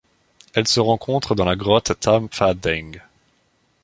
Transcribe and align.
Elle 0.55 0.67
se 0.67 0.79
rencontre 0.79 1.35
dans 1.35 1.45
la 1.45 1.55
grotte 1.55 1.91
Tham 1.99 2.27
Pha 2.31 2.55
Daeng. 2.55 3.03